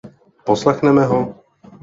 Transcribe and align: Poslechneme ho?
Poslechneme 0.45 1.05
ho? 1.05 1.21